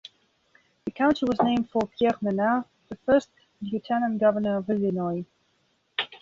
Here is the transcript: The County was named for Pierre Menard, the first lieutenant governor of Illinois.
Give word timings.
The 0.85 0.89
County 0.89 1.27
was 1.27 1.39
named 1.43 1.69
for 1.69 1.83
Pierre 1.95 2.17
Menard, 2.21 2.63
the 2.89 2.95
first 3.05 3.29
lieutenant 3.61 4.19
governor 4.19 4.57
of 4.57 4.67
Illinois. 4.67 5.27